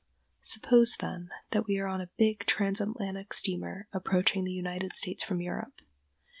[0.41, 5.41] Suppose, then, that we are on a big transatlantic steamer approaching the United States from
[5.41, 5.79] Europe....